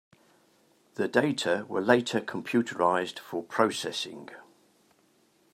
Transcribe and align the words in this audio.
The 0.95 1.07
data 1.07 1.63
were 1.69 1.79
later 1.79 2.21
computerized 2.21 3.19
for 3.19 3.43
processing. 3.43 4.29